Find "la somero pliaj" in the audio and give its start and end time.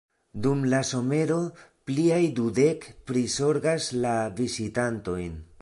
0.71-2.19